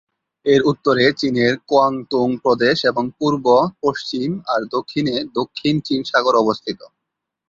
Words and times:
এর 0.45 0.61
উত্তরে 0.63 1.05
চীনের 1.11 1.53
কুয়াংতুং 1.69 2.27
প্রদেশ 2.43 2.77
এবং 2.85 3.03
পূর্ব, 3.19 3.45
পশ্চিম 3.81 4.29
আর 4.47 4.61
দক্ষিণে 4.71 5.15
দক্ষিণ 5.35 5.75
চীন 5.85 6.01
সাগর 6.03 6.35
অবস্থিত। 6.37 6.79